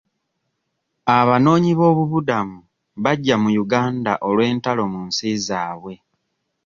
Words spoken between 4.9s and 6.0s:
mu nsi zaabwe.